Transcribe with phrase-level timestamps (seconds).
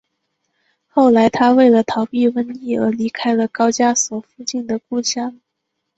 [0.87, 5.39] 后来他为了逃避瘟疫而离开了高加索附近的故乡。